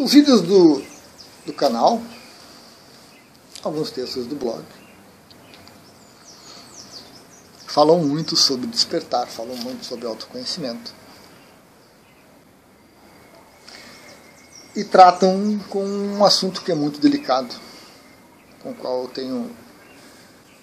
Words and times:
Os 0.00 0.14
vídeos 0.14 0.40
do, 0.40 0.82
do 1.44 1.52
canal, 1.52 2.00
alguns 3.62 3.90
textos 3.90 4.26
do 4.26 4.34
blog, 4.34 4.64
falam 7.66 7.98
muito 7.98 8.34
sobre 8.34 8.66
despertar, 8.66 9.26
falam 9.26 9.54
muito 9.56 9.84
sobre 9.84 10.06
autoconhecimento. 10.06 10.94
E 14.74 14.84
tratam 14.84 15.60
com 15.68 15.84
um 15.84 16.24
assunto 16.24 16.62
que 16.62 16.72
é 16.72 16.74
muito 16.74 16.98
delicado, 16.98 17.54
com 18.62 18.70
o 18.70 18.74
qual 18.74 19.02
eu 19.02 19.08
tenho 19.08 19.54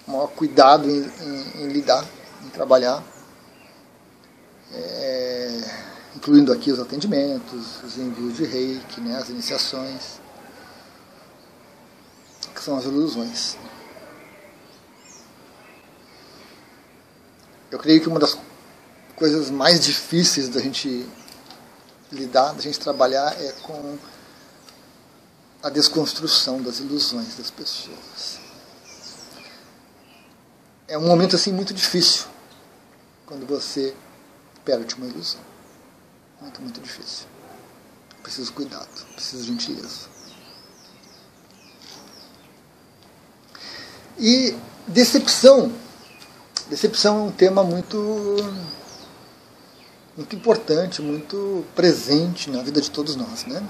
maior 0.04 0.26
cuidado 0.30 0.90
em, 0.90 1.04
em, 1.04 1.62
em 1.62 1.68
lidar, 1.68 2.04
em 2.44 2.48
trabalhar. 2.48 3.04
É, 4.72 5.60
incluindo 6.16 6.52
aqui 6.52 6.70
os 6.72 6.80
atendimentos, 6.80 7.82
os 7.82 7.98
envios 7.98 8.36
de 8.36 8.44
reiki, 8.44 9.00
né, 9.00 9.16
as 9.16 9.28
iniciações, 9.28 10.20
que 12.54 12.62
são 12.62 12.76
as 12.76 12.84
ilusões. 12.84 13.56
Eu 17.70 17.78
creio 17.78 18.00
que 18.00 18.08
uma 18.08 18.18
das 18.18 18.36
coisas 19.14 19.50
mais 19.50 19.84
difíceis 19.84 20.48
da 20.48 20.60
gente 20.60 21.06
lidar, 22.10 22.52
da 22.54 22.62
gente 22.62 22.80
trabalhar, 22.80 23.38
é 23.40 23.52
com 23.62 23.98
a 25.62 25.68
desconstrução 25.68 26.62
das 26.62 26.78
ilusões 26.78 27.36
das 27.36 27.50
pessoas. 27.50 28.40
É 30.86 30.96
um 30.96 31.06
momento 31.06 31.36
assim 31.36 31.52
muito 31.52 31.74
difícil 31.74 32.26
quando 33.26 33.46
você 33.46 33.94
perde 34.64 34.94
uma 34.94 35.06
ilusão. 35.06 35.40
Muito, 36.40 36.60
muito 36.60 36.80
difícil. 36.80 37.26
Preciso 38.22 38.52
cuidado, 38.52 39.06
preciso 39.14 39.44
gentileza. 39.44 40.08
E 44.18 44.56
decepção 44.86 45.72
Decepção 46.68 47.20
é 47.20 47.22
um 47.22 47.32
tema 47.32 47.64
muito, 47.64 47.96
muito 50.14 50.36
importante, 50.36 51.00
muito 51.00 51.64
presente 51.74 52.50
na 52.50 52.62
vida 52.62 52.78
de 52.78 52.90
todos 52.90 53.16
nós. 53.16 53.46
Né? 53.46 53.66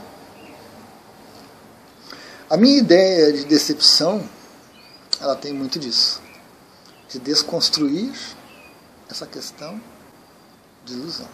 A 2.50 2.56
minha 2.56 2.76
ideia 2.76 3.32
de 3.32 3.44
decepção, 3.44 4.28
ela 5.20 5.36
tem 5.36 5.52
muito 5.52 5.78
disso. 5.78 6.20
De 7.08 7.20
desconstruir 7.20 8.12
essa 9.08 9.26
questão 9.26 9.80
de 10.84 10.94
ilusão. 10.94 11.28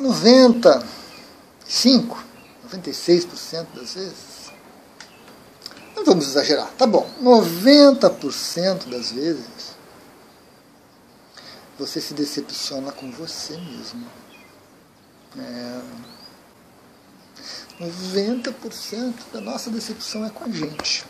Noventa 0.00 0.84
cinco, 1.66 2.22
noventa 2.64 2.90
e 2.90 2.94
seis 2.94 3.24
por 3.24 3.36
cento 3.36 3.78
das 3.78 3.94
vezes 3.94 4.40
não 6.00 6.04
vamos 6.06 6.28
exagerar, 6.28 6.70
tá 6.78 6.86
bom. 6.86 7.08
90% 7.22 8.88
das 8.88 9.12
vezes 9.12 9.76
você 11.78 12.00
se 12.00 12.14
decepciona 12.14 12.90
com 12.90 13.10
você 13.10 13.56
mesmo. 13.58 14.06
É, 15.38 15.80
90% 17.80 19.14
da 19.32 19.40
nossa 19.42 19.70
decepção 19.70 20.24
é 20.24 20.30
com 20.30 20.44
a 20.44 20.48
gente. 20.48 21.04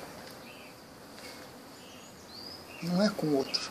Não 2.82 3.00
é 3.00 3.08
com 3.10 3.28
o 3.28 3.36
outro. 3.36 3.70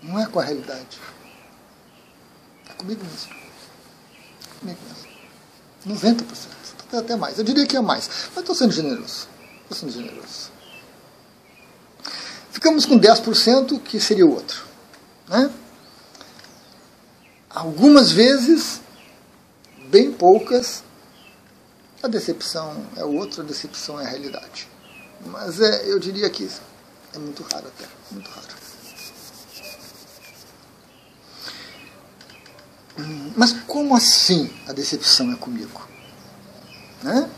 Não 0.00 0.20
é 0.20 0.26
com 0.26 0.38
a 0.38 0.44
realidade. 0.44 1.00
Comigo 2.78 3.02
mesmo. 3.04 3.34
Comigo 4.60 4.78
mesmo. 5.86 6.16
90% 6.16 6.56
até 6.98 7.16
mais. 7.16 7.38
Eu 7.38 7.44
diria 7.44 7.66
que 7.66 7.76
é 7.76 7.80
mais. 7.80 8.08
Mas 8.28 8.38
estou 8.38 8.54
sendo 8.54 8.72
generoso. 8.72 9.28
Estou 9.62 9.76
sendo 9.76 9.92
generoso. 9.92 10.50
Ficamos 12.50 12.86
com 12.86 12.98
10%, 12.98 13.80
que 13.82 14.00
seria 14.00 14.26
o 14.26 14.32
outro. 14.32 14.64
Né? 15.28 15.50
Algumas 17.50 18.10
vezes, 18.10 18.80
bem 19.88 20.12
poucas, 20.12 20.82
a 22.02 22.08
decepção 22.08 22.86
é 22.96 23.04
o 23.04 23.14
outro, 23.14 23.42
a 23.42 23.44
decepção 23.44 24.00
é 24.00 24.04
a 24.04 24.08
realidade. 24.08 24.68
Mas 25.26 25.60
é, 25.60 25.90
eu 25.90 25.98
diria 25.98 26.28
que 26.30 26.48
é 27.14 27.18
muito 27.18 27.42
raro 27.42 27.66
até. 27.68 27.86
Muito 28.10 28.30
raro. 28.30 28.46
Mas 33.36 33.52
como 33.52 33.94
assim 33.94 34.50
a 34.66 34.72
decepção 34.72 35.30
é 35.32 35.36
comigo? 35.36 35.86
Né? 37.02 37.28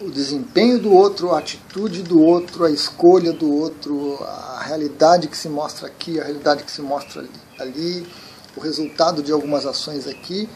O 0.00 0.10
desempenho 0.10 0.78
do 0.78 0.92
outro, 0.92 1.34
a 1.34 1.38
atitude 1.38 2.02
do 2.02 2.20
outro, 2.20 2.64
a 2.64 2.70
escolha 2.70 3.32
do 3.32 3.52
outro, 3.52 4.22
a 4.22 4.62
realidade 4.62 5.26
que 5.26 5.36
se 5.36 5.48
mostra 5.48 5.86
aqui, 5.86 6.20
a 6.20 6.24
realidade 6.24 6.62
que 6.62 6.70
se 6.70 6.82
mostra 6.82 7.22
ali, 7.22 7.30
ali 7.58 8.06
o 8.54 8.60
resultado 8.60 9.22
de 9.22 9.32
algumas 9.32 9.66
ações 9.66 10.06
aqui. 10.06 10.48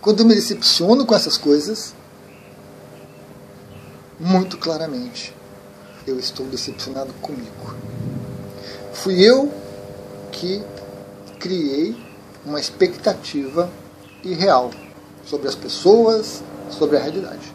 Quando 0.00 0.20
eu 0.20 0.26
me 0.26 0.34
decepciono 0.34 1.04
com 1.06 1.14
essas 1.14 1.36
coisas, 1.36 1.94
muito 4.18 4.58
claramente 4.58 5.34
eu 6.06 6.18
estou 6.18 6.46
decepcionado 6.46 7.12
comigo. 7.14 7.76
Fui 9.02 9.18
eu 9.18 9.50
que 10.30 10.62
criei 11.38 11.96
uma 12.44 12.60
expectativa 12.60 13.70
irreal 14.22 14.70
sobre 15.24 15.48
as 15.48 15.54
pessoas, 15.54 16.42
sobre 16.68 16.98
a 16.98 17.00
realidade. 17.00 17.50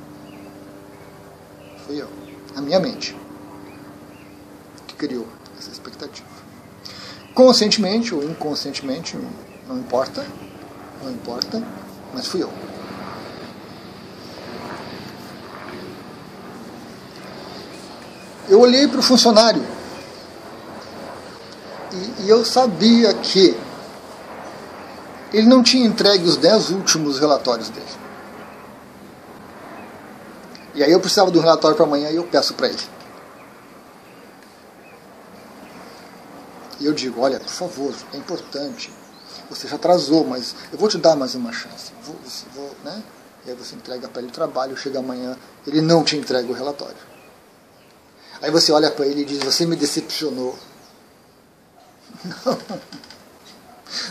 Fui 1.86 2.02
eu, 2.02 2.08
a 2.56 2.62
minha 2.62 2.80
mente, 2.80 3.16
que 4.88 4.96
criou 4.96 5.28
essa 5.60 5.70
expectativa. 5.70 6.28
Conscientemente 7.36 8.16
ou 8.16 8.24
inconscientemente, 8.24 9.16
não 9.68 9.78
importa, 9.78 10.26
não 11.04 11.12
importa, 11.12 11.62
mas 12.12 12.26
fui 12.26 12.42
eu. 12.42 12.52
Eu 18.50 18.60
olhei 18.62 18.88
para 18.88 19.00
o 19.00 19.04
funcionário 19.04 19.64
e 22.26 22.30
eu 22.30 22.44
sabia 22.44 23.14
que 23.14 23.56
ele 25.32 25.48
não 25.48 25.62
tinha 25.62 25.86
entregue 25.86 26.26
os 26.26 26.38
dez 26.38 26.72
últimos 26.72 27.20
relatórios 27.20 27.70
dele. 27.70 27.86
E 30.74 30.84
aí 30.84 30.92
eu 30.92 31.00
precisava 31.00 31.30
do 31.30 31.40
relatório 31.40 31.78
para 31.78 31.86
amanhã 31.86 32.10
e 32.10 32.16
eu 32.16 32.24
peço 32.24 32.56
para 32.56 32.68
ele. 32.68 32.82
E 36.80 36.86
eu 36.86 36.94
digo, 36.94 37.22
olha, 37.22 37.40
por 37.40 37.50
favor, 37.50 37.94
é 38.12 38.18
importante. 38.18 38.92
Você 39.50 39.68
já 39.68 39.76
atrasou, 39.76 40.26
mas 40.26 40.56
eu 40.74 40.80
vou 40.80 40.90
te 40.90 40.98
dar 40.98 41.16
mais 41.16 41.36
uma 41.36 41.54
chance. 41.54 41.92
Vou, 42.04 42.18
vou, 42.56 42.76
né? 42.84 43.04
E 43.46 43.52
aí 43.52 43.56
você 43.56 43.76
entrega 43.76 44.08
para 44.08 44.22
ele 44.22 44.32
o 44.32 44.34
trabalho, 44.34 44.76
chega 44.76 44.98
amanhã, 44.98 45.38
ele 45.68 45.80
não 45.80 46.04
te 46.04 46.18
entrega 46.18 46.52
o 46.52 46.54
relatório. 46.54 46.98
Aí 48.42 48.50
você 48.50 48.72
olha 48.72 48.90
para 48.90 49.06
ele 49.06 49.22
e 49.22 49.26
diz, 49.26 49.44
você 49.44 49.66
me 49.66 49.76
decepcionou. 49.76 50.58
Não. 52.24 52.58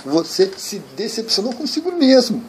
Você 0.05 0.53
se 0.57 0.79
decepcionou 0.97 1.55
consigo 1.55 1.93
mesmo. 1.93 2.45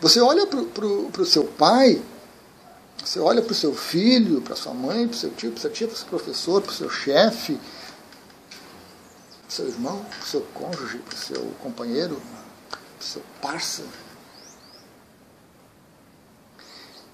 Você 0.00 0.20
olha 0.20 0.46
para 0.46 1.22
o 1.22 1.26
seu 1.26 1.44
pai, 1.44 2.00
você 3.02 3.18
olha 3.18 3.40
para 3.40 3.52
o 3.52 3.54
seu 3.54 3.74
filho, 3.74 4.40
para 4.42 4.54
sua 4.54 4.74
mãe, 4.74 5.08
para 5.08 5.14
o 5.14 5.18
seu 5.18 5.30
tio, 5.30 5.50
para 5.50 5.60
sua 5.62 5.70
tia, 5.70 5.88
para 5.88 5.94
o 5.94 5.98
seu 5.98 6.08
professor, 6.08 6.62
para 6.62 6.70
o 6.70 6.74
seu 6.74 6.90
chefe, 6.90 7.54
para 7.54 9.48
o 9.48 9.52
seu 9.52 9.66
irmão, 9.66 10.04
para 10.04 10.20
o 10.20 10.26
seu 10.26 10.42
cônjuge, 10.52 10.98
para 10.98 11.14
o 11.14 11.18
seu 11.18 11.42
companheiro, 11.62 12.20
para 12.70 12.78
o 13.00 13.02
seu 13.02 13.22
parceiro. 13.40 13.90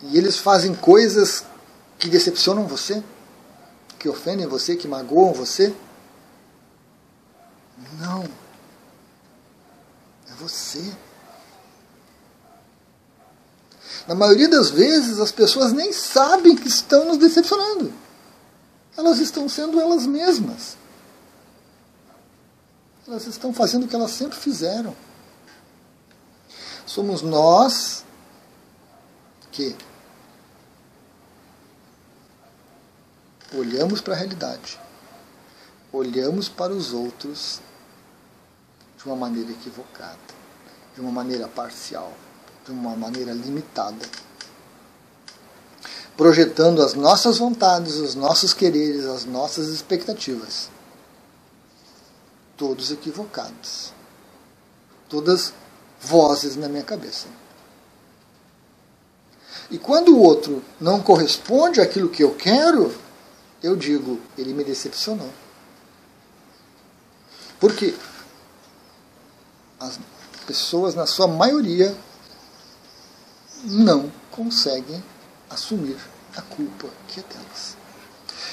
E 0.03 0.19
eles 0.19 0.37
fazem 0.37 0.75
coisas 0.75 1.45
que 1.99 2.09
decepcionam 2.09 2.67
você, 2.67 3.03
que 4.05 4.09
ofendem 4.11 4.47
você, 4.47 4.77
que 4.77 4.87
magoam 4.87 5.33
você. 5.33 5.75
Não. 7.99 8.23
É 10.29 10.35
você. 10.35 10.95
Na 14.07 14.15
maioria 14.15 14.47
das 14.47 14.69
vezes, 14.69 15.19
as 15.19 15.33
pessoas 15.33 15.73
nem 15.73 15.91
sabem 15.91 16.55
que 16.55 16.69
estão 16.69 17.07
nos 17.07 17.17
decepcionando. 17.17 17.95
Elas 18.95 19.21
estão 19.21 19.49
sendo 19.49 19.81
elas 19.81 20.05
mesmas. 20.05 20.77
Elas 23.09 23.27
estão 23.27 23.55
fazendo 23.55 23.85
o 23.85 23.89
que 23.89 23.97
elas 23.97 24.11
sempre 24.11 24.37
fizeram. 24.37 24.95
Somos 26.85 27.23
nós 27.23 28.05
que 29.51 29.75
olhamos 33.53 34.01
para 34.01 34.15
a 34.15 34.17
realidade, 34.17 34.81
olhamos 35.93 36.49
para 36.49 36.73
os 36.73 36.93
outros 36.93 37.61
de 38.97 39.05
uma 39.05 39.17
maneira 39.17 39.51
equivocada, 39.51 40.19
de 40.95 41.01
uma 41.01 41.11
maneira 41.11 41.47
parcial, 41.47 42.13
de 42.65 42.73
uma 42.73 42.97
maneira 42.97 43.33
limitada, 43.33 44.07
projetando 46.17 46.83
as 46.83 46.95
nossas 46.95 47.39
vontades, 47.39 47.97
os 47.97 48.15
nossos 48.15 48.55
quereres, 48.55 49.05
as 49.05 49.25
nossas 49.25 49.69
expectativas, 49.69 50.71
todos 52.57 52.91
equivocados, 52.91 53.93
todas 55.09 55.53
vozes 56.01 56.57
na 56.57 56.69
minha 56.69 56.85
cabeça. 56.85 57.27
E 59.71 59.79
quando 59.79 60.15
o 60.15 60.21
outro 60.21 60.63
não 60.81 61.01
corresponde 61.01 61.81
àquilo 61.81 62.09
que 62.09 62.23
eu 62.23 62.35
quero, 62.35 62.95
eu 63.65 63.75
digo, 63.75 64.21
ele 64.37 64.53
me 64.53 64.63
decepcionou. 64.63 65.31
Porque 67.59 67.95
as 69.81 69.99
pessoas, 70.47 70.95
na 70.95 71.07
sua 71.07 71.27
maioria, 71.27 71.97
não 73.65 74.13
conseguem 74.31 75.03
assumir 75.49 75.97
a 76.37 76.43
culpa 76.43 76.89
que 77.09 77.21
é 77.21 77.23
delas. 77.23 77.77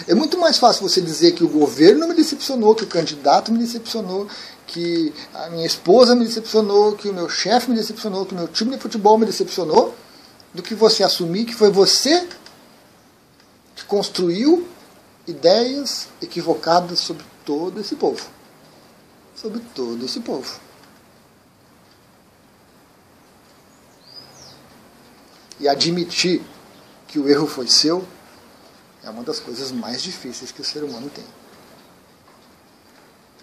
É 0.07 0.15
muito 0.15 0.37
mais 0.37 0.57
fácil 0.57 0.87
você 0.87 1.01
dizer 1.01 1.33
que 1.33 1.43
o 1.43 1.49
governo 1.49 2.07
me 2.07 2.15
decepcionou, 2.15 2.73
que 2.73 2.83
o 2.83 2.87
candidato 2.87 3.51
me 3.51 3.59
decepcionou, 3.59 4.27
que 4.65 5.13
a 5.33 5.49
minha 5.49 5.65
esposa 5.65 6.15
me 6.15 6.23
decepcionou, 6.23 6.95
que 6.95 7.09
o 7.09 7.13
meu 7.13 7.27
chefe 7.27 7.69
me 7.69 7.75
decepcionou, 7.75 8.25
que 8.25 8.33
o 8.33 8.37
meu 8.37 8.47
time 8.47 8.71
de 8.71 8.81
futebol 8.81 9.17
me 9.17 9.25
decepcionou, 9.25 9.93
do 10.53 10.63
que 10.63 10.73
você 10.73 11.03
assumir 11.03 11.45
que 11.45 11.53
foi 11.53 11.69
você 11.69 12.27
que 13.75 13.83
construiu 13.85 14.67
ideias 15.27 16.07
equivocadas 16.21 16.99
sobre 16.99 17.25
todo 17.45 17.79
esse 17.79 17.95
povo. 17.95 18.27
Sobre 19.35 19.59
todo 19.73 20.05
esse 20.05 20.19
povo. 20.19 20.59
E 25.59 25.67
admitir 25.67 26.41
que 27.07 27.19
o 27.19 27.29
erro 27.29 27.45
foi 27.45 27.67
seu 27.67 28.05
é 29.03 29.09
uma 29.09 29.23
das 29.23 29.39
coisas 29.39 29.71
mais 29.71 30.01
difíceis 30.01 30.51
que 30.51 30.61
o 30.61 30.65
ser 30.65 30.83
humano 30.83 31.09
tem. 31.09 31.25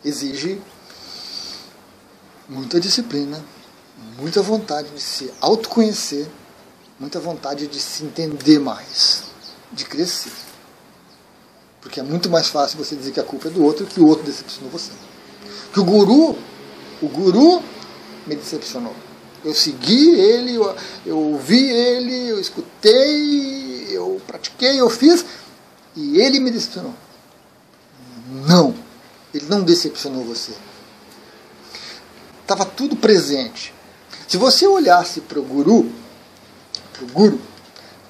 Exige 0.04 0.60
muita 2.48 2.78
disciplina, 2.78 3.44
muita 4.16 4.40
vontade 4.40 4.88
de 4.90 5.00
se 5.00 5.32
autoconhecer, 5.40 6.28
muita 6.98 7.18
vontade 7.18 7.66
de 7.66 7.80
se 7.80 8.04
entender 8.04 8.60
mais, 8.60 9.24
de 9.72 9.84
crescer. 9.84 10.47
Porque 11.88 12.00
é 12.00 12.02
muito 12.02 12.28
mais 12.28 12.48
fácil 12.48 12.76
você 12.76 12.94
dizer 12.94 13.12
que 13.12 13.20
a 13.20 13.24
culpa 13.24 13.48
é 13.48 13.50
do 13.50 13.64
outro 13.64 13.86
que 13.86 13.98
o 13.98 14.06
outro 14.06 14.22
decepcionou 14.22 14.70
você. 14.70 14.90
Que 15.72 15.80
o 15.80 15.84
guru, 15.84 16.36
o 17.00 17.08
guru 17.08 17.62
me 18.26 18.36
decepcionou. 18.36 18.94
Eu 19.42 19.54
segui 19.54 20.10
ele, 20.20 20.56
eu, 20.56 20.76
eu 21.06 21.18
ouvi 21.18 21.64
ele, 21.64 22.28
eu 22.28 22.38
escutei, 22.38 23.86
eu 23.90 24.20
pratiquei, 24.26 24.78
eu 24.78 24.90
fiz, 24.90 25.24
e 25.96 26.20
ele 26.20 26.40
me 26.40 26.50
decepcionou. 26.50 26.92
Não, 28.46 28.74
ele 29.32 29.46
não 29.48 29.62
decepcionou 29.62 30.24
você. 30.24 30.52
Estava 32.42 32.66
tudo 32.66 32.96
presente. 32.96 33.72
Se 34.26 34.36
você 34.36 34.66
olhasse 34.66 35.22
para 35.22 35.40
o 35.40 35.42
guru, 35.42 35.90
para 36.92 37.04
o 37.04 37.06
guru, 37.06 37.40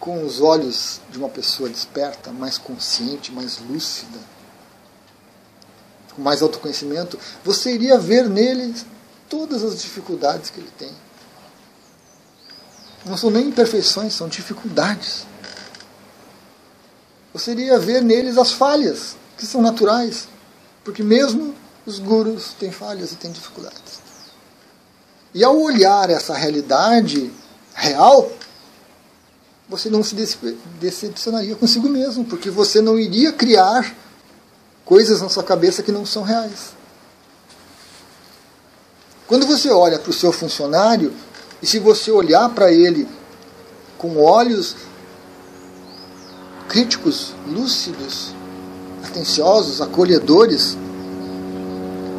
com 0.09 0.25
os 0.25 0.41
olhos 0.41 1.03
de 1.11 1.19
uma 1.19 1.29
pessoa 1.29 1.69
desperta, 1.69 2.33
mais 2.33 2.57
consciente, 2.57 3.31
mais 3.31 3.59
lúcida, 3.59 4.19
com 6.17 6.23
mais 6.23 6.41
autoconhecimento, 6.41 7.19
você 7.45 7.75
iria 7.75 7.99
ver 7.99 8.27
nele 8.27 8.75
todas 9.29 9.63
as 9.63 9.83
dificuldades 9.83 10.49
que 10.49 10.61
ele 10.61 10.73
tem. 10.79 10.91
Não 13.05 13.19
são 13.19 13.29
nem 13.29 13.49
imperfeições, 13.49 14.15
são 14.15 14.29
dificuldades. 14.29 15.27
Você 17.35 17.51
iria 17.51 17.79
ver 17.79 18.03
neles 18.03 18.39
as 18.39 18.51
falhas, 18.51 19.15
que 19.37 19.45
são 19.45 19.61
naturais, 19.61 20.27
porque 20.83 21.03
mesmo 21.03 21.55
os 21.85 21.99
gurus 21.99 22.55
têm 22.59 22.73
falhas 22.73 23.13
e 23.13 23.17
têm 23.17 23.31
dificuldades. 23.31 24.01
E 25.35 25.45
ao 25.45 25.61
olhar 25.61 26.09
essa 26.09 26.33
realidade 26.33 27.31
real, 27.75 28.33
você 29.69 29.91
não 29.91 30.03
se 30.03 30.15
decepcionaria 30.81 31.55
consigo 31.55 31.89
mesmo, 31.89 32.25
porque 32.25 32.51
você 32.51 32.81
não 32.81 32.99
iria 32.99 33.33
criar 33.33 33.95
coisas 34.85 35.21
na 35.21 35.29
sua 35.29 35.43
cabeça 35.43 35.83
que 35.83 35.93
não 35.93 36.07
são 36.07 36.23
reais. 36.23 36.73
Quando 39.27 39.47
você 39.47 39.69
olha 39.69 39.99
para 39.99 40.11
o 40.11 40.15
seu 40.15 40.33
funcionário, 40.33 41.13
e 41.61 41.67
se 41.67 41.79
você 41.79 42.11
olhar 42.11 42.49
para 42.51 42.73
ele 42.73 43.07
com 43.99 44.17
olhos 44.17 44.75
críticos, 46.69 47.35
lúcidos, 47.47 48.33
atenciosos, 49.05 49.83
acolhedores, 49.83 50.79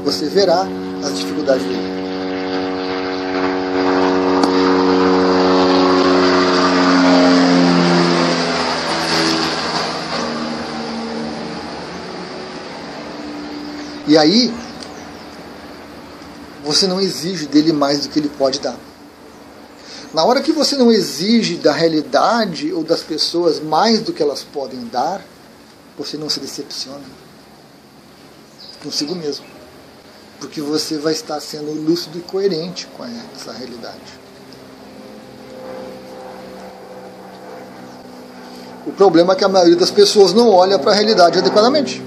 você 0.04 0.28
verá 0.28 0.68
as 1.04 1.18
dificuldades 1.18 1.66
dele. 1.66 1.99
E 14.10 14.18
aí, 14.18 14.52
você 16.64 16.88
não 16.88 17.00
exige 17.00 17.46
dele 17.46 17.72
mais 17.72 18.00
do 18.00 18.10
que 18.10 18.18
ele 18.18 18.28
pode 18.28 18.60
dar. 18.60 18.76
Na 20.12 20.26
hora 20.26 20.42
que 20.42 20.52
você 20.52 20.76
não 20.76 20.92
exige 20.92 21.58
da 21.58 21.72
realidade 21.72 22.74
ou 22.74 22.84
das 22.84 23.04
pessoas 23.04 23.60
mais 23.60 24.02
do 24.02 24.12
que 24.12 24.24
elas 24.24 24.42
podem 24.42 24.84
dar, 24.88 25.24
você 25.96 26.18
não 26.18 26.28
se 26.28 26.40
decepciona 26.40 27.04
consigo 28.84 29.14
mesmo. 29.14 29.46
Porque 30.40 30.60
você 30.60 30.98
vai 30.98 31.14
estar 31.14 31.40
sendo 31.40 31.72
lúcido 31.72 32.18
e 32.18 32.22
coerente 32.22 32.88
com 32.98 33.06
essa 33.06 33.52
realidade. 33.52 34.20
O 38.88 38.92
problema 38.92 39.34
é 39.34 39.36
que 39.36 39.44
a 39.44 39.50
maioria 39.50 39.75
das 39.75 39.92
pessoas 39.92 40.34
não 40.34 40.50
olha 40.50 40.80
para 40.80 40.94
a 40.94 40.96
realidade 40.96 41.38
adequadamente. 41.38 42.01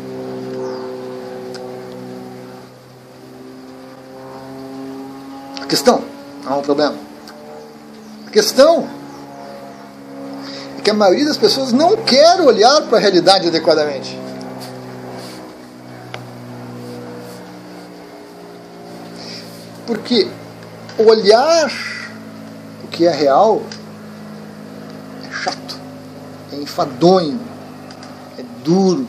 Questão, 5.73 6.05
não 6.45 6.53
há 6.53 6.57
um 6.59 6.63
problema. 6.63 6.95
A 8.27 8.31
questão 8.31 8.87
é 10.79 10.83
que 10.83 10.91
a 10.91 10.93
maioria 10.93 11.25
das 11.25 11.39
pessoas 11.39 11.73
não 11.73 11.97
quer 11.97 12.43
olhar 12.43 12.83
para 12.83 12.99
a 12.99 13.01
realidade 13.01 13.49
adequadamente. 13.49 14.19
Porque 19.87 20.29
olhar 20.99 21.73
o 22.85 22.89
que 22.89 23.07
é 23.07 23.11
real 23.11 23.63
é 25.27 25.33
chato, 25.33 25.79
é 26.53 26.57
enfadonho, 26.57 27.41
é 28.39 28.43
duro, 28.63 29.09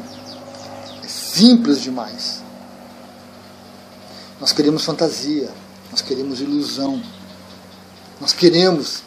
é 1.03 1.07
simples 1.09 1.81
demais. 1.81 2.41
Nós 4.39 4.53
queremos 4.53 4.85
fantasia, 4.85 5.49
nós 5.93 6.01
queremos 6.01 6.41
ilusão. 6.41 6.99
Nós 8.19 8.33
queremos, 8.33 9.03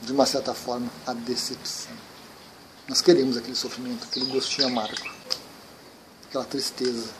de 0.00 0.12
uma 0.12 0.24
certa 0.24 0.54
forma, 0.54 0.88
a 1.04 1.12
decepção. 1.12 1.90
Nós 2.86 3.00
queremos 3.00 3.36
aquele 3.36 3.56
sofrimento, 3.56 4.04
aquele 4.04 4.26
gostinho 4.26 4.68
amargo, 4.68 5.10
aquela 6.28 6.44
tristeza. 6.44 7.10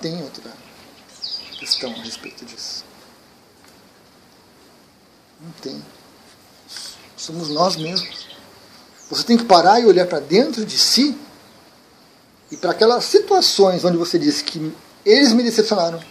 Tem 0.00 0.20
outra 0.20 0.52
questão 1.60 1.92
a 1.92 2.02
respeito 2.02 2.44
disso. 2.44 2.84
Não 5.40 5.52
tem. 5.62 5.80
Somos 7.16 7.50
nós 7.50 7.76
mesmos. 7.76 8.26
Você 9.08 9.22
tem 9.22 9.36
que 9.36 9.44
parar 9.44 9.78
e 9.78 9.86
olhar 9.86 10.08
para 10.08 10.18
dentro 10.18 10.66
de 10.66 10.76
si 10.76 11.16
e 12.50 12.56
para 12.56 12.72
aquelas 12.72 13.04
situações 13.04 13.84
onde 13.84 13.96
você 13.96 14.18
diz 14.18 14.42
que 14.42 14.74
eles 15.04 15.32
me 15.32 15.42
decepcionaram. 15.42 16.02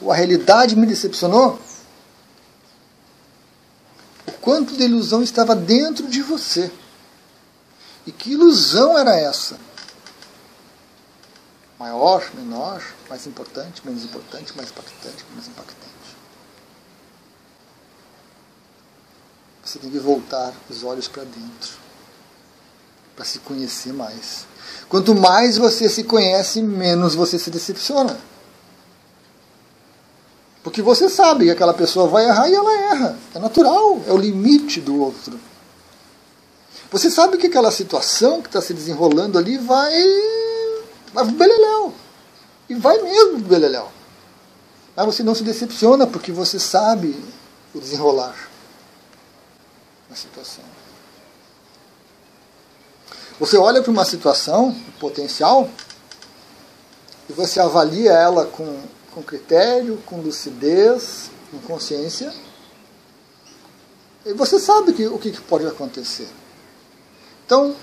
Ou 0.00 0.12
a 0.12 0.14
realidade 0.14 0.76
me 0.76 0.86
decepcionou. 0.86 1.58
O 4.26 4.32
quanto 4.32 4.76
de 4.76 4.84
ilusão 4.84 5.22
estava 5.22 5.54
dentro 5.54 6.06
de 6.08 6.22
você. 6.22 6.70
E 8.06 8.12
que 8.12 8.32
ilusão 8.32 8.98
era 8.98 9.16
essa? 9.16 9.58
Maior, 11.78 12.30
menor, 12.34 12.82
mais 13.08 13.26
importante, 13.26 13.84
menos 13.84 14.04
importante, 14.04 14.54
mais 14.56 14.70
impactante, 14.70 15.24
menos 15.30 15.48
impactante. 15.48 15.84
Você 19.64 19.78
tem 19.78 19.90
que 19.90 19.98
voltar 19.98 20.52
os 20.68 20.84
olhos 20.84 21.08
para 21.08 21.24
dentro 21.24 21.84
para 23.14 23.24
se 23.24 23.38
conhecer 23.40 23.92
mais. 23.92 24.46
Quanto 24.88 25.14
mais 25.14 25.56
você 25.56 25.88
se 25.88 26.04
conhece, 26.04 26.62
menos 26.62 27.14
você 27.14 27.38
se 27.38 27.50
decepciona. 27.50 28.18
Porque 30.62 30.80
você 30.80 31.10
sabe 31.10 31.44
que 31.44 31.50
aquela 31.50 31.74
pessoa 31.74 32.08
vai 32.08 32.24
errar 32.24 32.48
e 32.48 32.54
ela 32.54 32.72
erra. 32.72 33.18
É 33.34 33.38
natural, 33.38 34.00
é 34.06 34.12
o 34.12 34.16
limite 34.16 34.80
do 34.80 34.98
outro. 34.98 35.38
Você 36.90 37.10
sabe 37.10 37.36
que 37.36 37.48
aquela 37.48 37.70
situação 37.70 38.40
que 38.40 38.48
está 38.48 38.62
se 38.62 38.72
desenrolando 38.72 39.36
ali 39.38 39.58
vai. 39.58 39.92
vai 41.12 41.24
beleléu. 41.26 41.92
E 42.68 42.74
vai 42.74 43.00
mesmo 43.02 43.40
beleléu. 43.40 43.88
Mas 44.96 45.06
você 45.06 45.22
não 45.22 45.34
se 45.34 45.42
decepciona 45.42 46.06
porque 46.06 46.32
você 46.32 46.58
sabe 46.58 47.14
o 47.74 47.80
desenrolar 47.80 48.48
da 50.08 50.14
situação. 50.14 50.64
Você 53.40 53.56
olha 53.56 53.82
para 53.82 53.90
uma 53.90 54.04
situação 54.04 54.74
potencial 55.00 55.68
e 57.28 57.32
você 57.32 57.58
avalia 57.58 58.12
ela 58.12 58.46
com, 58.46 58.80
com 59.12 59.22
critério, 59.22 59.98
com 60.06 60.20
lucidez, 60.20 61.30
com 61.50 61.58
consciência. 61.58 62.32
E 64.24 64.32
você 64.32 64.58
sabe 64.60 64.92
que, 64.92 65.06
o 65.06 65.18
que 65.18 65.32
pode 65.40 65.66
acontecer. 65.66 66.28
Então, 67.44 67.74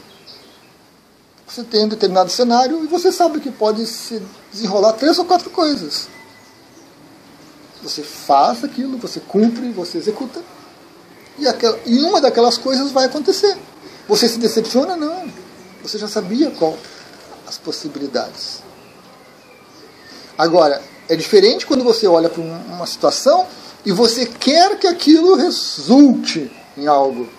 você 1.45 1.63
tem 1.63 1.83
um 1.83 1.89
determinado 1.89 2.31
cenário 2.31 2.83
e 2.83 2.87
você 2.87 3.11
sabe 3.11 3.41
que 3.41 3.51
pode 3.51 3.85
se 3.85 4.21
desenrolar 4.51 4.93
três 4.93 5.19
ou 5.19 5.25
quatro 5.25 5.49
coisas. 5.49 6.07
Você 7.83 8.03
faz 8.03 8.63
aquilo, 8.63 8.97
você 8.97 9.19
cumpre, 9.19 9.69
você 9.71 9.97
executa. 9.97 10.41
E, 11.37 11.47
aquela, 11.47 11.77
e 11.85 12.01
uma 12.03 12.21
daquelas 12.21 12.57
coisas 12.57 12.91
vai 12.91 13.05
acontecer. 13.05 13.57
Você 14.07 14.29
se 14.29 14.39
decepciona? 14.39 14.95
Não. 14.95 15.40
Você 15.81 15.97
já 15.97 16.07
sabia 16.07 16.51
qual 16.51 16.77
as 17.47 17.57
possibilidades. 17.57 18.61
Agora, 20.37 20.81
é 21.09 21.15
diferente 21.15 21.65
quando 21.65 21.83
você 21.83 22.07
olha 22.07 22.29
para 22.29 22.41
uma 22.41 22.87
situação 22.87 23.47
e 23.85 23.91
você 23.91 24.25
quer 24.25 24.77
que 24.79 24.87
aquilo 24.87 25.35
resulte 25.35 26.51
em 26.77 26.87
algo. 26.87 27.29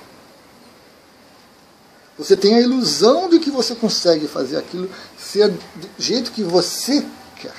Você 2.19 2.37
tem 2.37 2.55
a 2.55 2.61
ilusão 2.61 3.29
de 3.29 3.39
que 3.39 3.51
você 3.51 3.75
consegue 3.75 4.29
fazer 4.29 4.59
aquilo 4.59 4.91
ser 5.19 5.49
do 5.49 5.91
jeito 5.99 6.33
que 6.33 6.43
você 6.43 7.05
quer. 7.37 7.55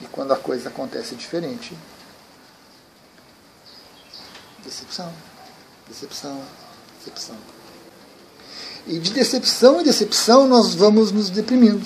E 0.00 0.06
quando 0.06 0.32
a 0.32 0.36
coisa 0.36 0.68
acontece 0.68 1.14
diferente, 1.14 1.76
decepção, 4.64 5.12
decepção, 5.88 6.40
decepção. 6.98 7.55
E 8.86 8.98
de 8.98 9.10
decepção 9.10 9.80
em 9.80 9.84
decepção 9.84 10.46
nós 10.46 10.74
vamos 10.74 11.10
nos 11.10 11.28
deprimindo. 11.28 11.84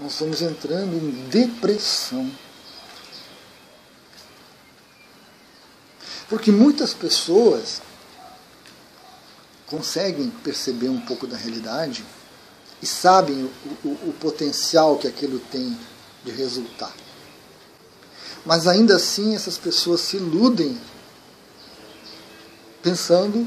Nós 0.00 0.16
vamos 0.18 0.42
entrando 0.42 0.96
em 0.96 1.28
depressão. 1.28 2.30
Porque 6.28 6.50
muitas 6.50 6.92
pessoas 6.92 7.80
conseguem 9.66 10.30
perceber 10.42 10.88
um 10.88 11.00
pouco 11.00 11.26
da 11.26 11.36
realidade 11.36 12.04
e 12.82 12.86
sabem 12.86 13.44
o, 13.44 13.88
o, 13.88 14.08
o, 14.08 14.14
potencial 14.20 14.98
que 14.98 15.06
aquilo 15.06 15.38
tem 15.38 15.78
de 16.24 16.32
resultar. 16.32 16.92
Mas 18.44 18.66
ainda 18.66 18.96
assim 18.96 19.34
essas 19.34 19.56
pessoas 19.56 20.00
se 20.00 20.16
iludem 20.16 20.78
pensando 22.82 23.46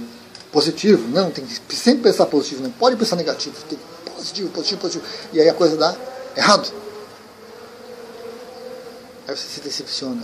positivo. 0.51 1.07
Não, 1.07 1.31
tem 1.31 1.45
que 1.45 1.75
sempre 1.75 2.03
pensar 2.03 2.25
positivo, 2.25 2.63
não 2.63 2.71
pode 2.71 2.95
pensar 2.95 3.15
negativo. 3.15 3.55
Tem 3.67 3.77
positivo, 4.15 4.49
positivo, 4.49 4.81
positivo. 4.81 5.05
E 5.33 5.41
aí 5.41 5.49
a 5.49 5.53
coisa 5.53 5.75
dá 5.77 5.95
errado. 6.35 6.71
Aí 9.27 9.35
você 9.35 9.47
se 9.47 9.59
decepciona, 9.59 10.21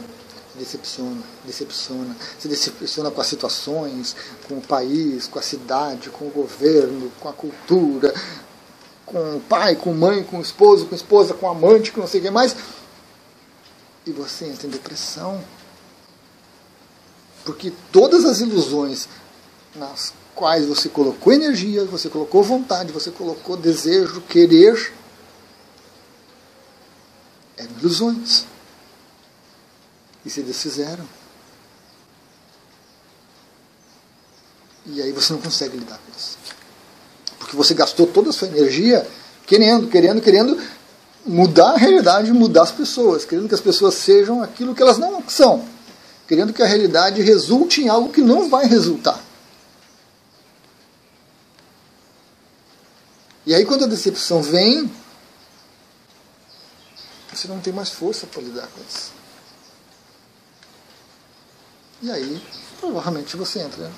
se 0.54 0.58
decepciona, 0.58 1.22
decepciona, 1.46 2.16
se 2.40 2.48
decepciona 2.48 3.12
com 3.12 3.20
as 3.20 3.28
situações, 3.28 4.16
com 4.48 4.58
o 4.58 4.62
país, 4.62 5.28
com 5.28 5.40
a 5.40 5.42
cidade, 5.42 6.10
com 6.10 6.26
o 6.26 6.30
governo, 6.30 7.12
com 7.20 7.28
a 7.28 7.34
cultura, 7.34 8.14
com 9.06 9.38
o 9.38 9.42
pai, 9.42 9.76
com 9.76 9.94
mãe, 9.94 10.24
com 10.24 10.38
o 10.38 10.42
esposo, 10.42 10.86
com 10.86 10.96
a 10.96 10.98
esposa, 10.98 11.34
com 11.34 11.46
o 11.46 11.50
amante, 11.50 11.92
com 11.92 12.00
não 12.00 12.08
sei 12.08 12.22
o 12.22 12.24
que 12.24 12.32
mais. 12.32 12.56
E 14.06 14.12
você 14.12 14.46
entra 14.46 14.68
em 14.68 14.70
depressão. 14.70 15.44
Porque 17.44 17.74
todas 17.92 18.24
as 18.24 18.40
ilusões 18.40 19.10
nas 19.76 20.14
quais 20.36 20.66
você 20.66 20.90
colocou 20.90 21.32
energia, 21.34 21.86
você 21.86 22.10
colocou 22.10 22.44
vontade, 22.44 22.92
você 22.92 23.12
colocou 23.12 23.56
desejo, 23.56 24.22
querer, 24.22 24.94
eram 27.58 27.72
ilusões. 27.80 28.46
E 30.26 30.30
se 30.30 30.42
desfizeram. 30.42 31.06
E 34.86 35.02
aí 35.02 35.12
você 35.12 35.34
não 35.34 35.42
consegue 35.42 35.78
lidar 35.78 35.98
com 35.98 36.18
isso. 36.18 36.38
Porque 37.40 37.56
você 37.56 37.74
gastou 37.74 38.08
toda 38.08 38.30
a 38.30 38.34
sua 38.34 38.48
energia 38.48 39.08
querendo, 39.46 39.88
querendo, 39.88 40.22
querendo 40.22 40.62
mudar 41.26 41.72
a 41.72 41.78
realidade, 41.78 42.32
mudar 42.32 42.64
as 42.64 42.72
pessoas, 42.72 43.26
querendo 43.26 43.48
que 43.48 43.56
as 43.56 43.62
pessoas 43.62 43.94
sejam 43.96 44.42
aquilo 44.42 44.76
que 44.76 44.82
elas 44.82 44.98
não 44.98 45.24
são, 45.28 45.66
querendo 46.28 46.54
que 46.54 46.62
a 46.62 46.66
realidade 46.66 47.22
resulte 47.22 47.82
em 47.82 47.90
algo 47.90 48.12
que 48.12 48.22
não 48.22 48.50
vai 48.50 48.66
resultar. 48.66 49.23
E 53.46 53.54
aí, 53.54 53.66
quando 53.66 53.84
a 53.84 53.88
decepção 53.88 54.42
vem, 54.42 54.90
você 57.32 57.48
não 57.48 57.60
tem 57.60 57.74
mais 57.74 57.90
força 57.90 58.26
para 58.26 58.42
lidar 58.42 58.68
com 58.68 58.82
isso. 58.82 59.12
E 62.02 62.12
aí, 62.12 62.42
provavelmente, 62.80 63.36
você 63.36 63.60
entra 63.60 63.92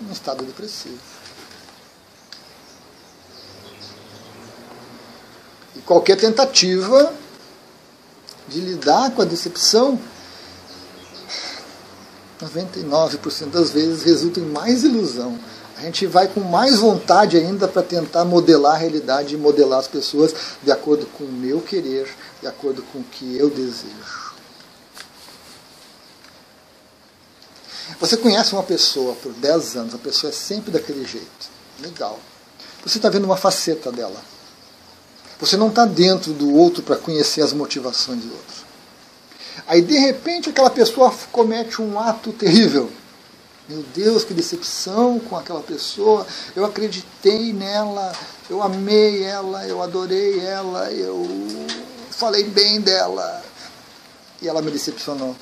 em 0.00 0.08
um 0.08 0.12
estado 0.12 0.44
depressivo. 0.44 0.98
E 5.76 5.80
qualquer 5.80 6.16
tentativa 6.16 7.14
de 8.48 8.60
lidar 8.60 9.10
com 9.12 9.22
a 9.22 9.24
decepção, 9.24 10.00
99% 12.40 13.50
das 13.50 13.70
vezes 13.70 14.02
resulta 14.02 14.40
em 14.40 14.46
mais 14.46 14.84
ilusão 14.84 15.38
a 15.84 15.86
gente 15.86 16.06
vai 16.06 16.26
com 16.26 16.40
mais 16.40 16.78
vontade 16.78 17.36
ainda 17.36 17.68
para 17.68 17.82
tentar 17.82 18.24
modelar 18.24 18.76
a 18.76 18.78
realidade 18.78 19.34
e 19.34 19.36
modelar 19.36 19.78
as 19.78 19.86
pessoas 19.86 20.34
de 20.62 20.72
acordo 20.72 21.04
com 21.04 21.24
o 21.24 21.30
meu 21.30 21.60
querer, 21.60 22.08
de 22.40 22.46
acordo 22.46 22.82
com 22.84 23.00
o 23.00 23.04
que 23.04 23.36
eu 23.36 23.50
desejo. 23.50 24.32
Você 28.00 28.16
conhece 28.16 28.54
uma 28.54 28.62
pessoa 28.62 29.14
por 29.16 29.30
10 29.34 29.76
anos, 29.76 29.94
a 29.94 29.98
pessoa 29.98 30.30
é 30.30 30.32
sempre 30.32 30.70
daquele 30.70 31.04
jeito. 31.04 31.50
Legal. 31.78 32.18
Você 32.82 32.96
está 32.96 33.10
vendo 33.10 33.24
uma 33.24 33.36
faceta 33.36 33.92
dela. 33.92 34.22
Você 35.38 35.54
não 35.54 35.68
está 35.68 35.84
dentro 35.84 36.32
do 36.32 36.50
outro 36.54 36.82
para 36.82 36.96
conhecer 36.96 37.42
as 37.42 37.52
motivações 37.52 38.22
do 38.22 38.32
outro. 38.32 38.64
Aí, 39.66 39.82
de 39.82 39.98
repente, 39.98 40.48
aquela 40.48 40.70
pessoa 40.70 41.14
comete 41.30 41.82
um 41.82 42.00
ato 42.00 42.32
terrível 42.32 42.90
meu 43.68 43.82
Deus, 43.94 44.24
que 44.24 44.34
decepção 44.34 45.18
com 45.18 45.36
aquela 45.36 45.60
pessoa. 45.60 46.26
Eu 46.54 46.66
acreditei 46.66 47.52
nela, 47.52 48.12
eu 48.50 48.62
amei 48.62 49.22
ela, 49.24 49.66
eu 49.66 49.82
adorei 49.82 50.38
ela, 50.40 50.92
eu 50.92 51.26
falei 52.10 52.44
bem 52.44 52.80
dela. 52.80 53.42
E 54.42 54.48
ela 54.48 54.60
me 54.60 54.70
decepcionou. 54.70 55.34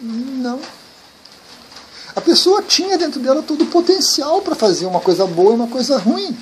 Não. 0.00 0.60
A 2.14 2.20
pessoa 2.20 2.62
tinha 2.62 2.96
dentro 2.96 3.18
dela 3.18 3.42
todo 3.42 3.64
o 3.64 3.66
potencial 3.66 4.40
para 4.40 4.54
fazer 4.54 4.86
uma 4.86 5.00
coisa 5.00 5.26
boa 5.26 5.50
e 5.50 5.54
uma 5.54 5.66
coisa 5.66 5.98
ruim. 5.98 6.36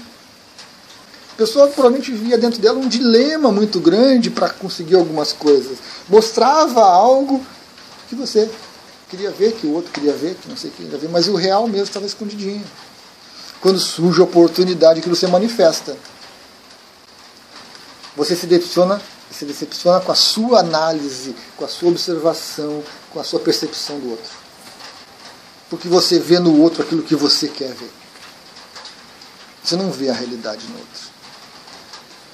A 1.32 1.36
pessoa 1.36 1.66
provavelmente 1.68 2.12
via 2.12 2.36
dentro 2.36 2.60
dela 2.60 2.78
um 2.78 2.86
dilema 2.86 3.50
muito 3.50 3.80
grande 3.80 4.28
para 4.28 4.50
conseguir 4.50 4.96
algumas 4.96 5.32
coisas. 5.32 5.78
Mostrava 6.10 6.84
algo 6.84 7.40
que 8.06 8.14
você 8.14 8.50
queria 9.12 9.30
ver, 9.30 9.52
que 9.52 9.66
o 9.66 9.74
outro 9.74 9.92
queria 9.92 10.14
ver, 10.14 10.34
que 10.36 10.48
não 10.48 10.56
sei 10.56 10.70
quem 10.70 10.86
queria 10.86 10.98
ver, 10.98 11.10
mas 11.10 11.28
o 11.28 11.34
real 11.34 11.68
mesmo 11.68 11.84
estava 11.84 12.06
escondidinho. 12.06 12.64
Quando 13.60 13.78
surge 13.78 14.22
a 14.22 14.24
oportunidade 14.24 15.02
que 15.02 15.08
você 15.08 15.26
manifesta. 15.26 15.96
Você 18.16 18.34
se 18.34 18.46
decepciona, 18.46 19.00
se 19.30 19.44
decepciona 19.44 20.00
com 20.00 20.10
a 20.10 20.14
sua 20.14 20.60
análise, 20.60 21.36
com 21.56 21.64
a 21.64 21.68
sua 21.68 21.90
observação, 21.90 22.82
com 23.10 23.20
a 23.20 23.24
sua 23.24 23.38
percepção 23.38 24.00
do 24.00 24.10
outro. 24.12 24.30
Porque 25.68 25.88
você 25.88 26.18
vê 26.18 26.38
no 26.38 26.58
outro 26.60 26.82
aquilo 26.82 27.02
que 27.02 27.14
você 27.14 27.48
quer 27.48 27.72
ver. 27.74 27.90
Você 29.62 29.76
não 29.76 29.92
vê 29.92 30.08
a 30.08 30.14
realidade 30.14 30.66
no 30.66 30.78
outro. 30.78 31.02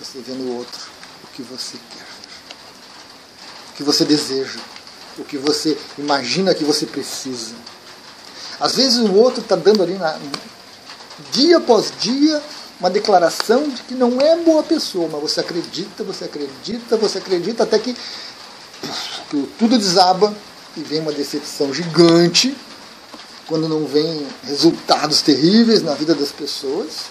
Você 0.00 0.20
vê 0.20 0.32
no 0.32 0.56
outro 0.56 0.80
o 1.24 1.26
que 1.34 1.42
você 1.42 1.76
quer 1.90 2.04
ver. 2.04 2.28
O 3.70 3.72
que 3.74 3.82
você 3.82 4.04
deseja 4.04 4.58
o 5.18 5.24
que 5.24 5.36
você 5.36 5.76
imagina 5.98 6.54
que 6.54 6.64
você 6.64 6.86
precisa. 6.86 7.54
Às 8.60 8.76
vezes 8.76 8.98
o 8.98 9.12
outro 9.14 9.40
está 9.40 9.56
dando 9.56 9.82
ali, 9.82 9.94
na, 9.94 10.18
dia 11.32 11.58
após 11.58 11.92
dia, 12.00 12.42
uma 12.80 12.90
declaração 12.90 13.68
de 13.68 13.82
que 13.82 13.94
não 13.94 14.20
é 14.20 14.36
boa 14.36 14.62
pessoa, 14.62 15.08
mas 15.10 15.20
você 15.20 15.40
acredita, 15.40 16.04
você 16.04 16.24
acredita, 16.24 16.96
você 16.96 17.18
acredita, 17.18 17.64
até 17.64 17.78
que, 17.78 17.94
que 19.30 19.48
tudo 19.58 19.78
desaba 19.78 20.34
e 20.76 20.82
vem 20.82 21.00
uma 21.00 21.12
decepção 21.12 21.74
gigante, 21.74 22.56
quando 23.46 23.68
não 23.68 23.86
vem 23.86 24.26
resultados 24.44 25.22
terríveis 25.22 25.82
na 25.82 25.94
vida 25.94 26.14
das 26.14 26.30
pessoas. 26.30 27.06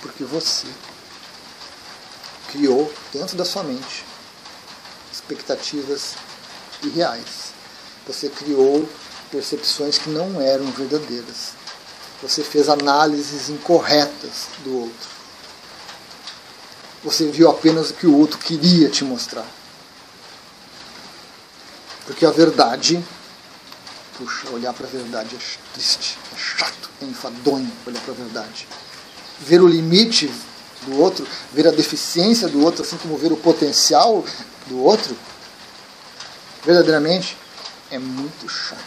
Porque 0.00 0.24
você 0.24 0.66
criou 2.48 2.92
dentro 3.12 3.36
da 3.36 3.44
sua 3.44 3.62
mente 3.62 4.04
expectativas 5.12 6.14
irreais. 6.82 7.52
Você 8.06 8.28
criou 8.28 8.88
percepções 9.30 9.98
que 9.98 10.08
não 10.08 10.40
eram 10.40 10.66
verdadeiras. 10.72 11.52
Você 12.22 12.42
fez 12.42 12.68
análises 12.68 13.48
incorretas 13.48 14.48
do 14.64 14.80
outro. 14.80 15.08
Você 17.04 17.30
viu 17.30 17.48
apenas 17.48 17.90
o 17.90 17.94
que 17.94 18.06
o 18.06 18.16
outro 18.16 18.38
queria 18.38 18.88
te 18.88 19.04
mostrar. 19.04 19.46
Porque 22.06 22.24
a 22.24 22.30
verdade, 22.30 23.04
puxa, 24.16 24.50
olhar 24.50 24.72
para 24.72 24.86
a 24.86 24.90
verdade 24.90 25.36
é 25.36 25.74
triste, 25.74 26.18
é 26.34 26.38
chato, 26.38 26.90
é 27.02 27.04
enfadonho 27.04 27.70
olhar 27.86 28.00
para 28.00 28.14
a 28.14 28.16
verdade. 28.16 28.66
Ver 29.38 29.60
o 29.60 29.68
limite 29.68 30.32
do 30.86 31.00
outro, 31.00 31.26
ver 31.52 31.66
a 31.66 31.70
deficiência 31.70 32.48
do 32.48 32.62
outro, 32.64 32.82
assim 32.82 32.96
como 32.96 33.16
ver 33.16 33.32
o 33.32 33.36
potencial 33.36 34.24
do 34.66 34.82
outro, 34.82 35.16
verdadeiramente 36.64 37.36
é 37.90 37.98
muito 37.98 38.48
chato. 38.48 38.82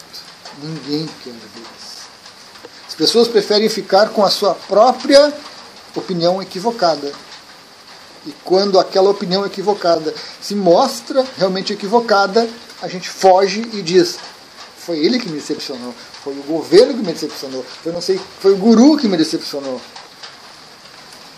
Ninguém 0.62 1.10
quer 1.24 1.32
ver 1.32 1.62
isso. 1.80 2.02
As 2.88 2.96
pessoas 2.96 3.28
preferem 3.28 3.70
ficar 3.70 4.10
com 4.10 4.24
a 4.24 4.30
sua 4.30 4.54
própria 4.54 5.34
opinião 5.96 6.42
equivocada. 6.42 7.12
E 8.26 8.32
quando 8.44 8.80
aquela 8.80 9.10
opinião 9.10 9.46
equivocada 9.46 10.14
se 10.40 10.54
mostra 10.54 11.26
realmente 11.38 11.74
equivocada, 11.74 12.48
a 12.82 12.88
gente 12.88 13.10
foge 13.10 13.62
e 13.74 13.82
diz: 13.82 14.20
foi 14.78 15.00
ele 15.00 15.20
que 15.20 15.30
me 15.30 15.40
decepcionou, 15.40 15.94
foi 16.24 16.34
o 16.34 16.44
governo 16.44 16.94
que 16.94 17.00
me 17.00 17.14
decepcionou, 17.14 17.66
foi 17.84 17.92
não 17.92 18.02
sei, 18.02 18.20
foi 18.40 18.54
o 18.54 18.58
guru 18.58 18.98
que 18.98 19.08
me 19.08 19.18
decepcionou. 19.18 19.82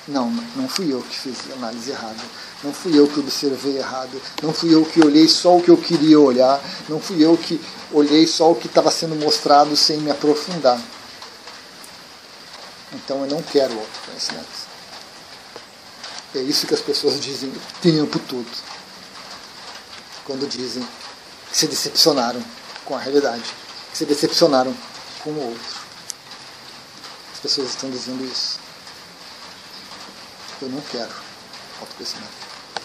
Não, 0.07 0.29
não 0.55 0.67
fui 0.67 0.91
eu 0.93 1.01
que 1.01 1.17
fiz 1.17 1.37
a 1.51 1.53
análise 1.53 1.89
errada. 1.89 2.19
Não 2.61 2.73
fui 2.73 2.97
eu 2.97 3.07
que 3.07 3.19
observei 3.19 3.77
errado. 3.77 4.21
Não 4.41 4.53
fui 4.53 4.73
eu 4.73 4.85
que 4.85 4.99
olhei 4.99 5.27
só 5.29 5.57
o 5.57 5.63
que 5.63 5.71
eu 5.71 5.77
queria 5.77 6.19
olhar. 6.19 6.61
Não 6.89 6.99
fui 6.99 7.23
eu 7.23 7.37
que 7.37 7.61
olhei 7.91 8.27
só 8.27 8.51
o 8.51 8.55
que 8.55 8.67
estava 8.67 8.91
sendo 8.91 9.15
mostrado 9.15 9.75
sem 9.77 9.99
me 9.99 10.11
aprofundar. 10.11 10.79
Então 12.93 13.21
eu 13.21 13.27
não 13.27 13.41
quero 13.41 13.73
outro 13.73 14.01
conhecimento. 14.05 14.73
É 16.35 16.39
isso 16.39 16.67
que 16.67 16.73
as 16.73 16.81
pessoas 16.81 17.19
dizem 17.19 17.49
o 17.49 17.61
tempo 17.81 18.19
todo. 18.19 18.47
Quando 20.25 20.47
dizem 20.49 20.85
que 21.49 21.57
se 21.57 21.67
decepcionaram 21.67 22.43
com 22.85 22.95
a 22.95 22.99
realidade, 22.99 23.43
que 23.91 23.97
se 23.97 24.05
decepcionaram 24.05 24.75
com 25.23 25.29
o 25.29 25.49
outro. 25.49 25.81
As 27.33 27.39
pessoas 27.39 27.69
estão 27.69 27.89
dizendo 27.89 28.25
isso. 28.25 28.62
Eu 30.61 30.69
não 30.69 30.81
quero 30.81 31.11
autoconhecimento. 31.79 32.31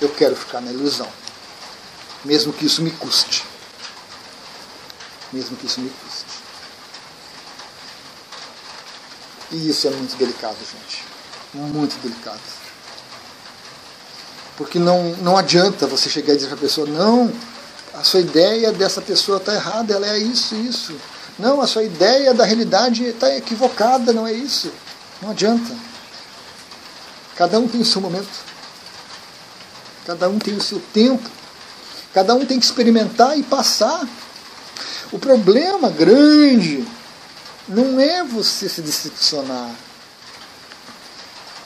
Eu 0.00 0.08
quero 0.10 0.37
ficar 0.37 0.60
na 0.60 0.72
ilusão. 0.72 1.08
Mesmo 2.25 2.52
que 2.52 2.66
isso 2.66 2.82
me 2.82 2.90
custe. 2.90 3.44
Mesmo 5.33 5.57
que 5.57 5.66
isso 5.66 5.81
me 5.81 5.90
custe. 5.90 6.48
E 9.52 9.68
isso 9.70 9.87
é 9.87 9.90
muito 9.90 10.16
delicado, 10.16 10.57
gente. 10.59 11.04
Muito 11.54 12.00
delicado. 12.02 12.40
Porque 14.57 14.78
não, 14.78 15.14
não 15.22 15.37
adianta 15.37 15.87
você 15.87 16.11
chegar 16.11 16.35
e 16.35 16.37
dizer 16.37 16.48
para 16.48 16.57
a 16.57 16.61
pessoa, 16.61 16.87
não, 16.87 17.33
a 17.94 18.04
sua 18.04 18.20
ideia 18.20 18.72
dessa 18.72 19.00
pessoa 19.00 19.38
está 19.38 19.54
errada, 19.54 19.94
ela 19.94 20.07
é 20.07 20.18
isso, 20.18 20.54
isso. 20.57 20.94
Não, 21.38 21.61
a 21.61 21.66
sua 21.66 21.85
ideia 21.85 22.35
da 22.35 22.44
realidade 22.44 23.04
está 23.04 23.35
equivocada, 23.37 24.12
não 24.12 24.26
é 24.26 24.33
isso. 24.33 24.72
Não 25.22 25.31
adianta. 25.31 25.88
Cada 27.38 27.61
um 27.61 27.68
tem 27.68 27.81
o 27.81 27.85
seu 27.85 28.01
momento. 28.01 28.29
Cada 30.05 30.29
um 30.29 30.40
tem 30.40 30.57
o 30.57 30.61
seu 30.61 30.83
tempo. 30.92 31.31
Cada 32.12 32.35
um 32.35 32.44
tem 32.44 32.59
que 32.59 32.64
experimentar 32.64 33.38
e 33.38 33.44
passar. 33.44 34.05
O 35.12 35.20
problema 35.20 35.88
grande 35.88 36.85
não 37.68 38.01
é 38.01 38.24
você 38.24 38.68
se 38.68 38.83
decepcionar. 38.83 39.70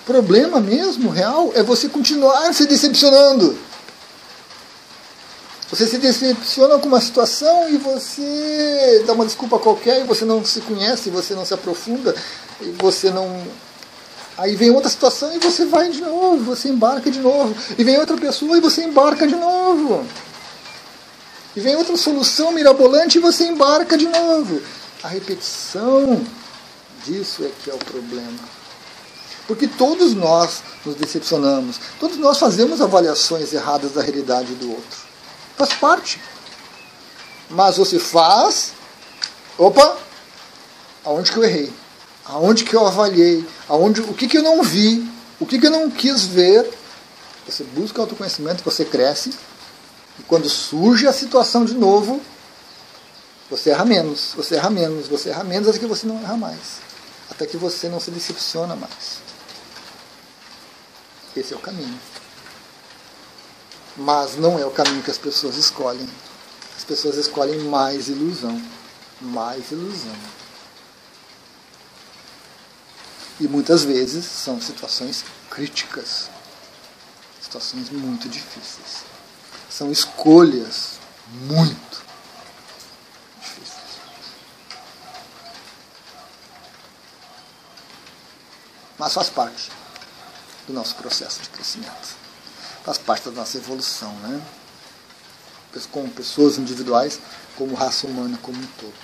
O 0.03 0.05
problema 0.05 0.61
mesmo, 0.61 1.09
real, 1.09 1.53
é 1.55 1.63
você 1.63 1.89
continuar 1.89 2.53
se 2.53 2.67
decepcionando. 2.67 3.59
Você 5.71 5.87
se 5.87 5.97
decepciona 5.97 6.79
com 6.79 6.89
uma 6.89 7.01
situação 7.01 7.71
e 7.71 7.79
você 7.79 9.05
dá 9.07 9.15
uma 9.15 9.25
desculpa 9.25 9.59
qualquer 9.59 10.03
e 10.03 10.05
você 10.05 10.27
não 10.27 10.45
se 10.45 10.61
conhece, 10.61 11.09
você 11.09 11.35
não 11.35 11.47
se 11.47 11.55
aprofunda, 11.55 12.15
e 12.61 12.73
você 12.73 13.11
não 13.11 13.43
Aí 14.43 14.57
vem 14.57 14.73
outra 14.73 14.91
situação 14.91 15.33
e 15.33 15.39
você 15.39 15.65
vai 15.67 15.89
de 15.89 16.01
novo, 16.01 16.43
você 16.43 16.69
embarca 16.69 17.09
de 17.09 17.21
novo. 17.21 17.55
E 17.79 17.85
vem 17.85 17.97
outra 17.97 18.17
pessoa 18.17 18.59
e 18.59 18.61
você 18.61 18.83
embarca 18.83 19.25
de 19.25 19.37
novo. 19.37 20.05
E 21.55 21.61
vem 21.61 21.77
outra 21.77 21.97
solução 21.97 22.51
mirabolante 22.51 23.19
e 23.19 23.21
você 23.21 23.47
embarca 23.47 23.97
de 23.97 24.09
novo. 24.09 24.61
A 25.01 25.07
repetição 25.07 26.27
disso 27.05 27.45
é 27.45 27.51
que 27.63 27.71
é 27.71 27.75
o 27.75 27.79
problema. 27.79 28.41
Porque 29.47 29.69
todos 29.69 30.13
nós 30.13 30.61
nos 30.85 30.97
decepcionamos, 30.97 31.79
todos 32.01 32.17
nós 32.17 32.37
fazemos 32.37 32.81
avaliações 32.81 33.53
erradas 33.53 33.93
da 33.93 34.03
realidade 34.03 34.57
do 34.57 34.73
outro. 34.73 34.99
Faz 35.57 35.73
parte. 35.75 36.21
Mas 37.49 37.77
você 37.77 37.97
faz. 37.97 38.73
Opa! 39.57 39.99
Aonde 41.05 41.31
que 41.31 41.39
eu 41.39 41.45
errei? 41.45 41.82
Aonde 42.25 42.65
que 42.65 42.75
eu 42.75 42.87
avaliei, 42.87 43.45
aonde, 43.69 44.01
o 44.01 44.15
que, 44.15 44.29
que 44.29 44.39
eu 44.39 44.43
não 44.43 44.63
vi, 44.63 45.09
o 45.41 45.47
que, 45.47 45.59
que 45.59 45.67
eu 45.67 45.71
não 45.71 45.91
quis 45.91 46.25
ver. 46.25 46.69
Você 47.47 47.65
busca 47.65 48.01
autoconhecimento, 48.01 48.63
você 48.63 48.85
cresce, 48.85 49.35
e 50.19 50.23
quando 50.23 50.49
surge 50.49 51.07
a 51.07 51.13
situação 51.13 51.65
de 51.65 51.75
novo, 51.75 52.21
você 53.51 53.71
erra 53.71 53.85
menos, 53.85 54.33
você 54.37 54.55
erra 54.57 54.71
menos, 54.71 55.09
você 55.09 55.31
erra 55.31 55.45
menos 55.45 55.69
até 55.69 55.79
que 55.79 55.87
você 55.87 56.07
não 56.07 56.19
erra 56.21 56.37
mais. 56.37 56.81
Até 57.31 57.47
que 57.47 57.57
você 57.57 57.89
não 57.89 57.99
se 57.99 58.11
decepciona 58.11 58.77
mais. 58.77 59.21
Esse 61.37 61.53
é 61.53 61.57
o 61.57 61.61
caminho. 61.61 61.99
Mas 63.97 64.37
não 64.37 64.59
é 64.59 64.65
o 64.65 64.71
caminho 64.71 65.03
que 65.03 65.11
as 65.11 65.19
pessoas 65.19 65.57
escolhem. 65.57 66.09
As 66.77 66.85
pessoas 66.85 67.17
escolhem 67.17 67.59
mais 67.65 68.09
ilusão. 68.09 68.61
Mais 69.21 69.71
ilusão. 69.71 70.17
E 73.43 73.49
muitas 73.49 73.83
vezes 73.83 74.25
são 74.25 74.61
situações 74.61 75.25
críticas, 75.51 76.31
situações 77.43 77.91
muito 77.91 78.29
difíceis. 78.29 79.03
São 79.69 79.91
escolhas 79.91 81.01
muito 81.27 82.05
difíceis. 83.41 83.99
Mas 88.97 89.13
faz 89.13 89.29
parte 89.29 89.73
do 90.69 90.73
nosso 90.73 90.95
processo 90.95 91.43
de 91.43 91.49
crescimento. 91.49 92.17
Faz 92.85 92.97
parte 92.97 93.25
da 93.25 93.33
nossa 93.33 93.59
evolução, 93.59 94.15
né? 94.21 94.41
Como 95.91 96.09
pessoas 96.13 96.59
individuais, 96.59 97.19
como 97.57 97.75
raça 97.75 98.07
humana 98.07 98.39
como 98.41 98.57
um 98.57 98.67
todo. 98.79 98.95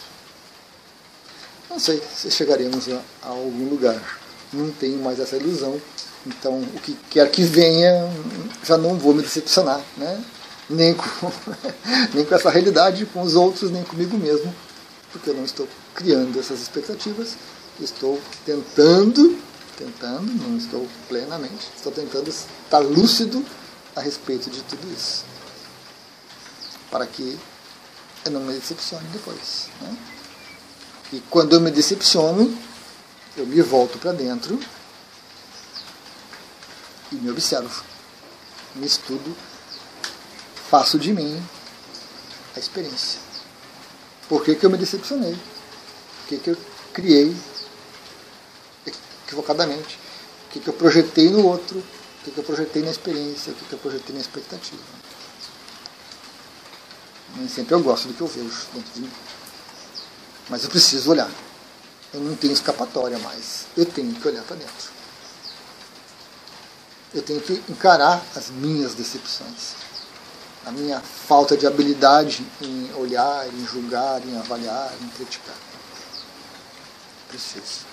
Não 1.68 1.80
sei 1.80 2.00
se 2.14 2.30
chegaremos 2.30 2.88
a, 2.88 3.02
a 3.24 3.28
algum 3.30 3.68
lugar. 3.68 4.27
Não 4.52 4.70
tenho 4.70 4.98
mais 5.02 5.20
essa 5.20 5.36
ilusão. 5.36 5.80
Então, 6.26 6.60
o 6.60 6.80
que 6.80 6.96
quer 7.10 7.30
que 7.30 7.42
venha, 7.42 8.10
já 8.64 8.76
não 8.76 8.96
vou 8.96 9.14
me 9.14 9.22
decepcionar, 9.22 9.80
né? 9.96 10.22
nem, 10.68 10.94
com, 10.94 11.06
nem 12.14 12.24
com 12.24 12.34
essa 12.34 12.50
realidade, 12.50 13.06
com 13.06 13.22
os 13.22 13.34
outros, 13.34 13.70
nem 13.70 13.82
comigo 13.84 14.16
mesmo, 14.18 14.54
porque 15.12 15.30
eu 15.30 15.34
não 15.34 15.44
estou 15.44 15.66
criando 15.94 16.38
essas 16.38 16.60
expectativas. 16.60 17.36
Estou 17.80 18.20
tentando, 18.44 19.38
tentando, 19.76 20.26
não 20.42 20.58
estou 20.58 20.86
plenamente, 21.08 21.68
estou 21.76 21.92
tentando 21.92 22.28
estar 22.28 22.80
lúcido 22.80 23.44
a 23.94 24.00
respeito 24.00 24.50
de 24.50 24.60
tudo 24.62 24.92
isso. 24.92 25.24
Para 26.90 27.06
que 27.06 27.38
eu 28.24 28.32
não 28.32 28.40
me 28.40 28.52
decepcione 28.52 29.06
depois. 29.12 29.68
Né? 29.80 29.96
E 31.12 31.20
quando 31.30 31.54
eu 31.54 31.60
me 31.60 31.70
decepciono, 31.70 32.52
eu 33.38 33.46
me 33.46 33.62
volto 33.62 33.98
para 33.98 34.12
dentro 34.12 34.58
e 37.12 37.14
me 37.14 37.30
observo. 37.30 37.84
Me 38.74 38.86
estudo, 38.86 39.36
faço 40.68 40.98
de 40.98 41.12
mim 41.12 41.42
a 42.54 42.58
experiência. 42.58 43.20
Por 44.28 44.44
que, 44.44 44.54
que 44.54 44.66
eu 44.66 44.70
me 44.70 44.76
decepcionei? 44.76 45.34
Por 45.34 46.28
que, 46.28 46.38
que 46.38 46.50
eu 46.50 46.56
criei 46.92 47.34
equivocadamente? 49.24 49.98
O 50.46 50.50
que, 50.50 50.60
que 50.60 50.68
eu 50.68 50.74
projetei 50.74 51.30
no 51.30 51.46
outro? 51.46 51.78
O 51.78 52.24
que, 52.24 52.30
que 52.30 52.38
eu 52.38 52.44
projetei 52.44 52.82
na 52.82 52.90
experiência? 52.90 53.52
O 53.52 53.54
que, 53.54 53.64
que 53.64 53.72
eu 53.72 53.78
projetei 53.78 54.14
na 54.14 54.20
expectativa? 54.20 54.82
Nem 57.36 57.48
sempre 57.48 57.74
eu 57.74 57.82
gosto 57.82 58.08
do 58.08 58.14
que 58.14 58.20
eu 58.20 58.26
vejo 58.26 58.66
dentro 58.74 58.92
de 58.94 59.00
mim. 59.00 59.10
Mas 60.48 60.64
eu 60.64 60.70
preciso 60.70 61.10
olhar. 61.10 61.30
Eu 62.12 62.20
não 62.20 62.34
tenho 62.34 62.52
escapatória 62.52 63.18
mais. 63.18 63.66
Eu 63.76 63.84
tenho 63.84 64.14
que 64.14 64.26
olhar 64.26 64.42
para 64.44 64.56
dentro. 64.56 64.90
Eu 67.14 67.22
tenho 67.22 67.40
que 67.40 67.62
encarar 67.68 68.22
as 68.34 68.50
minhas 68.50 68.94
decepções. 68.94 69.74
A 70.66 70.70
minha 70.70 71.00
falta 71.00 71.56
de 71.56 71.66
habilidade 71.66 72.46
em 72.60 72.92
olhar, 72.94 73.46
em 73.48 73.66
julgar, 73.66 74.22
em 74.26 74.36
avaliar, 74.38 74.92
em 75.00 75.08
criticar. 75.08 75.54
Preciso. 77.28 77.86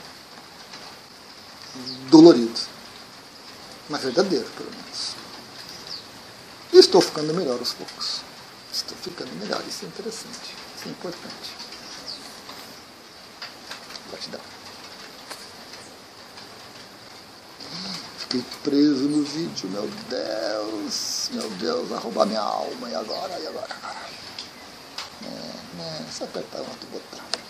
Dolorido. 2.10 2.60
Mas 3.90 4.02
verdadeiro, 4.02 4.46
pelo 4.58 4.72
menos. 4.72 5.16
E 6.74 6.78
estou 6.78 7.02
ficando 7.02 7.34
melhor 7.34 7.60
aos 7.60 7.74
poucos. 7.74 8.22
Estou 8.72 8.98
ficando 8.98 9.32
melhor. 9.40 9.62
Isso 9.68 9.86
é 9.86 9.88
interessante. 9.88 10.56
Isso 10.76 10.88
é 10.88 10.92
importante. 10.92 11.65
Fiquei 18.18 18.44
preso 18.64 19.04
no 19.04 19.24
vídeo, 19.24 19.70
meu 19.70 19.90
Deus. 20.10 21.30
Meu 21.32 21.50
Deus, 21.52 21.90
vai 21.90 22.00
roubar 22.00 22.26
minha 22.26 22.42
alma. 22.42 22.90
E 22.90 22.96
agora? 22.96 23.40
E 23.40 23.48
agora? 23.48 23.76
É, 25.24 25.78
né, 25.78 26.06
só 26.12 26.26
apertar 26.26 26.60
um 26.60 26.70
outro 26.70 26.88
botão. 26.92 27.45